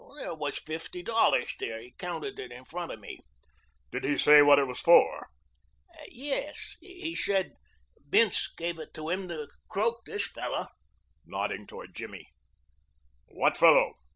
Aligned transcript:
"There 0.17 0.33
was 0.33 0.57
fifty 0.57 1.03
dollars 1.03 1.55
there. 1.59 1.79
He 1.79 1.91
counted 1.91 2.39
it 2.39 2.51
in 2.51 2.65
front 2.65 2.91
of 2.91 2.99
me." 2.99 3.19
"Did 3.91 4.03
he 4.03 4.17
say 4.17 4.41
what 4.41 4.57
it 4.57 4.63
was 4.63 4.79
for?" 4.81 5.29
"Yes, 6.07 6.75
he 6.81 7.13
said 7.13 7.51
Bince 8.09 8.47
gave 8.51 8.79
it 8.79 8.95
to 8.95 9.09
him 9.09 9.27
to 9.27 9.47
croak 9.69 9.99
this 10.07 10.27
fellow" 10.27 10.69
nodding 11.23 11.67
toward 11.67 11.93
Jimmy. 11.93 12.31
"What 13.27 13.55
fellow?" 13.55 13.93